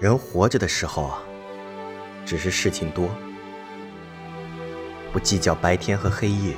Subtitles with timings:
[0.00, 1.18] 人活着的时候啊，
[2.24, 3.10] 只是事情多，
[5.12, 6.54] 不计较白天和黑夜。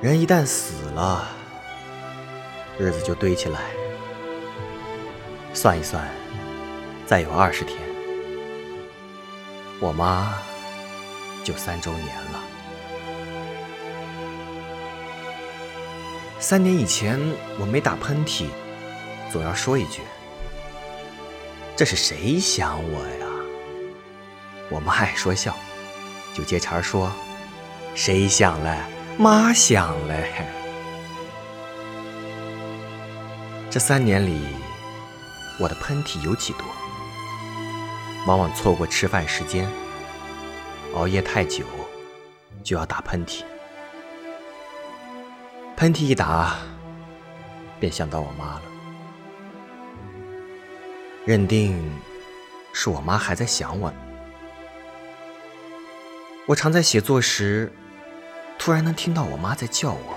[0.00, 1.28] 人一旦死了，
[2.80, 3.60] 日子就堆起来。
[5.54, 6.04] 算一算，
[7.06, 7.78] 再有二十天，
[9.80, 10.34] 我妈
[11.44, 12.42] 就三周年了。
[16.40, 17.20] 三年以前，
[17.60, 18.46] 我没打喷嚏。
[19.32, 20.02] 总要说一句
[21.76, 23.26] ：“这是谁想我呀？”
[24.70, 25.54] 我妈爱说笑，
[26.34, 27.12] 就接茬说
[27.94, 28.76] ：“谁想嘞？
[29.18, 30.32] 妈想嘞。”
[33.70, 34.40] 这三年里，
[35.58, 36.64] 我的喷嚏尤其多，
[38.26, 39.70] 往往错过吃饭时间，
[40.94, 41.66] 熬夜太久，
[42.64, 43.42] 就要打喷嚏。
[45.76, 46.56] 喷嚏一打，
[47.78, 48.62] 便想到我妈了。
[51.26, 51.76] 认定
[52.72, 53.92] 是我妈还在想我。
[56.46, 57.72] 我常在写作时，
[58.56, 60.16] 突然能听到我妈在叫我，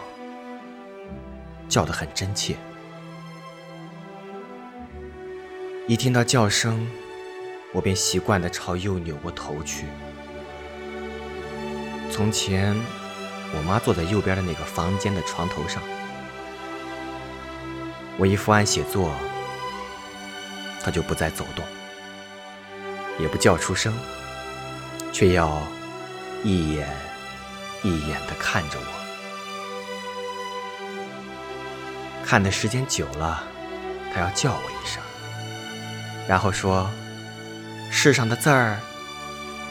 [1.67, 2.55] 叫得很真切。
[5.87, 6.87] 一听到叫声，
[7.73, 9.85] 我便习惯地朝右扭过头去。
[12.11, 12.80] 从前，
[13.55, 15.81] 我妈坐在右边的那个房间的床头上，
[18.19, 19.11] 我一伏案写作。
[20.83, 21.63] 他就不再走动，
[23.19, 23.94] 也不叫出声，
[25.11, 25.61] 却要
[26.44, 26.88] 一眼
[27.83, 28.86] 一眼的看着我。
[32.25, 33.44] 看的时间久了，
[34.13, 35.02] 他要叫我一声，
[36.27, 36.88] 然后说
[37.91, 38.77] ：“世上的字儿，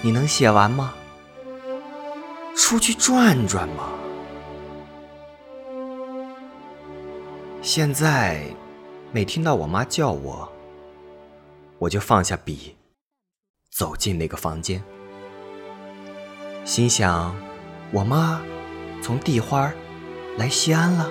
[0.03, 0.93] 你能写完吗？
[2.57, 3.91] 出去转转嘛。”
[7.63, 8.43] 现在，
[9.13, 10.51] 每听到我妈叫我。
[11.79, 12.77] 我就放下笔，
[13.71, 14.83] 走进那个房间，
[16.65, 17.37] 心想：
[17.93, 18.43] 我妈
[19.01, 19.73] 从地花
[20.37, 21.09] 来西安了。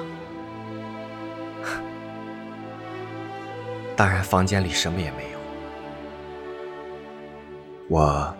[3.95, 5.39] 当然，房间里什么也没有，
[7.88, 8.35] 我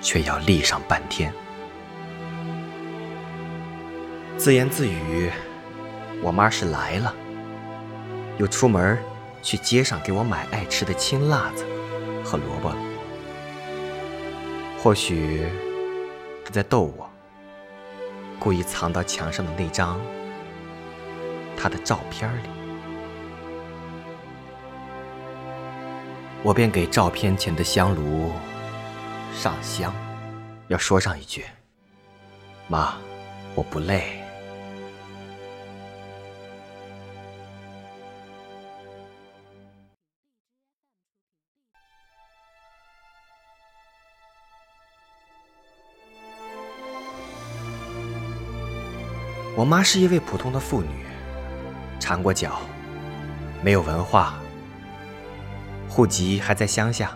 [0.00, 1.30] 却要立上半天，
[4.38, 5.30] 自言自语：
[6.22, 7.14] 我妈是来了，
[8.38, 8.98] 又出门。
[9.42, 11.64] 去街上给我买爱吃的青辣子
[12.24, 12.76] 和萝卜了。
[14.82, 15.46] 或许
[16.44, 17.10] 他在逗我，
[18.38, 20.00] 故意藏到墙上的那张
[21.56, 22.48] 他的照片里。
[26.44, 28.30] 我便给照片前的香炉
[29.34, 29.92] 上香，
[30.68, 31.44] 要说上一句
[32.68, 32.94] ：“妈，
[33.56, 34.22] 我不累。”
[49.58, 50.88] 我妈是一位普通的妇女，
[51.98, 52.60] 缠过脚，
[53.60, 54.38] 没有文化，
[55.88, 57.10] 户籍还在乡下。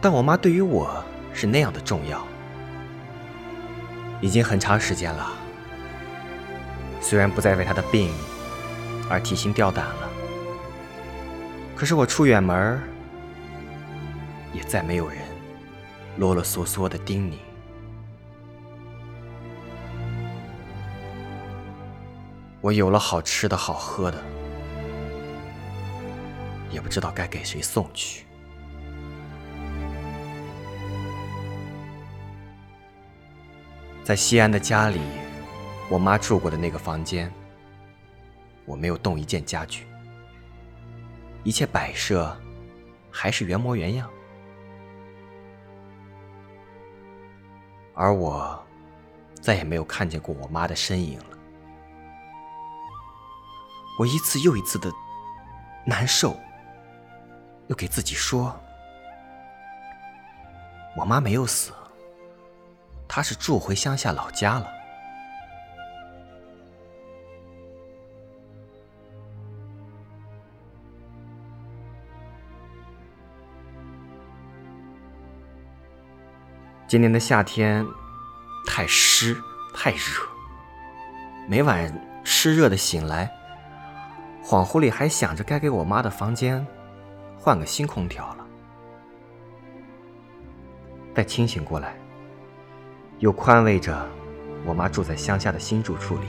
[0.00, 1.00] 但我妈对于我
[1.32, 2.20] 是那样的重要，
[4.20, 5.30] 已经很长时间了。
[7.00, 8.12] 虽然不再为她的病
[9.08, 10.10] 而提心吊胆了，
[11.76, 12.80] 可是我出远门，
[14.52, 15.18] 也再没有人
[16.16, 17.36] 啰啰嗦嗦的叮咛。
[22.62, 24.22] 我有了好吃的好喝的，
[26.70, 28.24] 也不知道该给谁送去。
[34.04, 35.00] 在西安的家里，
[35.90, 37.32] 我妈住过的那个房间，
[38.64, 39.84] 我没有动一件家具，
[41.42, 42.36] 一切摆设
[43.10, 44.08] 还是原模原样，
[47.92, 48.64] 而我
[49.40, 51.24] 再也没有看见过我妈的身影了。
[53.98, 54.90] 我一次又一次的
[55.84, 56.36] 难受，
[57.68, 58.58] 又给自己说
[60.96, 61.72] ：“我妈没有死，
[63.06, 64.66] 她是住回乡下老家了。”
[76.88, 77.86] 今年的夏天
[78.66, 79.40] 太湿
[79.74, 79.98] 太热，
[81.48, 83.41] 每晚湿热的醒来。
[84.42, 86.66] 恍惚里还想着该给我妈的房间
[87.38, 88.46] 换个新空调了。
[91.14, 91.94] 待清醒过来
[93.20, 94.08] 又宽慰着
[94.64, 96.26] 我妈住在乡下的新住处里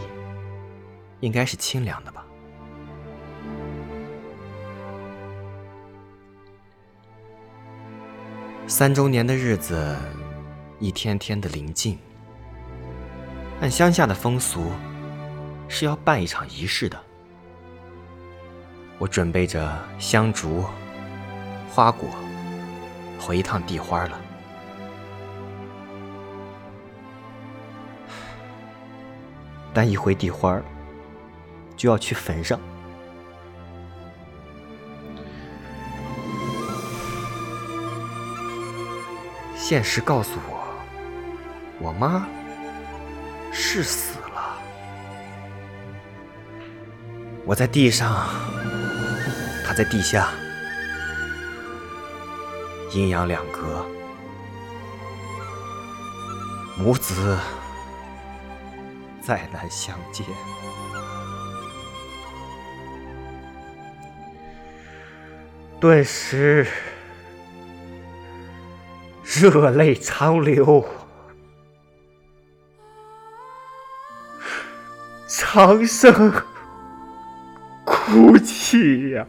[1.22, 2.24] 应该是清凉的吧。
[8.68, 9.96] 三周年的日子
[10.80, 11.98] 一天天的临近
[13.62, 14.72] 按乡下的风俗
[15.68, 17.13] 是要办一场仪式的。
[19.04, 20.64] 我准备着香烛、
[21.70, 22.08] 花果，
[23.20, 24.18] 回一趟地花了。
[29.74, 30.58] 但一回地花，
[31.76, 32.58] 就要去坟上。
[39.58, 40.64] 现实告诉我，
[41.78, 42.26] 我妈
[43.52, 44.58] 是死了。
[47.44, 48.30] 我在地上，
[49.66, 50.30] 他在地下，
[52.92, 53.86] 阴阳两隔，
[56.78, 57.38] 母子。
[59.26, 60.26] 再难相见，
[65.80, 66.68] 顿时
[69.24, 70.86] 热泪长流，
[75.26, 76.34] 长声
[77.86, 79.26] 哭泣呀。